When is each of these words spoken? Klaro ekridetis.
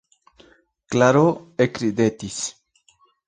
Klaro 0.95 1.21
ekridetis. 1.67 2.39